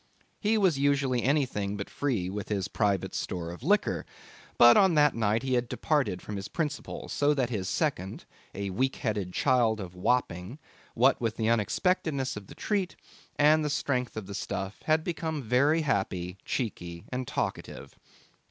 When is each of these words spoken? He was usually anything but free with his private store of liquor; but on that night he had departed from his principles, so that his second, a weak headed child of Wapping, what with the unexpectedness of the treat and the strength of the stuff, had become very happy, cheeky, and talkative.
He 0.39 0.57
was 0.57 0.79
usually 0.79 1.21
anything 1.21 1.77
but 1.77 1.87
free 1.87 2.27
with 2.27 2.49
his 2.49 2.67
private 2.67 3.13
store 3.13 3.51
of 3.51 3.61
liquor; 3.61 4.03
but 4.57 4.75
on 4.75 4.95
that 4.95 5.13
night 5.13 5.43
he 5.43 5.53
had 5.53 5.69
departed 5.69 6.23
from 6.23 6.37
his 6.37 6.47
principles, 6.47 7.13
so 7.13 7.35
that 7.35 7.51
his 7.51 7.69
second, 7.69 8.25
a 8.55 8.71
weak 8.71 8.95
headed 8.95 9.31
child 9.31 9.79
of 9.79 9.93
Wapping, 9.93 10.57
what 10.95 11.21
with 11.21 11.35
the 11.37 11.49
unexpectedness 11.49 12.35
of 12.35 12.47
the 12.47 12.55
treat 12.55 12.95
and 13.35 13.63
the 13.63 13.69
strength 13.69 14.17
of 14.17 14.25
the 14.25 14.33
stuff, 14.33 14.81
had 14.85 15.03
become 15.03 15.43
very 15.43 15.81
happy, 15.83 16.39
cheeky, 16.45 17.05
and 17.09 17.27
talkative. 17.27 17.93